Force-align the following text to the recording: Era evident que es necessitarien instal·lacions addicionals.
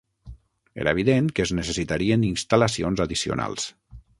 Era 0.83 0.93
evident 0.95 1.27
que 1.39 1.45
es 1.47 1.53
necessitarien 1.59 2.25
instal·lacions 2.31 3.07
addicionals. 3.07 3.69